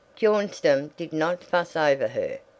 Bjornstam 0.17 0.89
did 0.97 1.13
not 1.13 1.43
fuss 1.43 1.75
over 1.75 2.07
her. 2.07 2.39